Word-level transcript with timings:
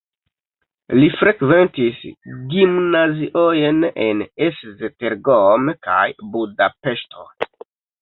Li 0.99 1.09
frekventis 1.19 1.99
gimnaziojn 2.55 3.87
en 4.09 4.27
Esztergom 4.49 5.73
kaj 5.91 6.03
Budapeŝto. 6.37 7.33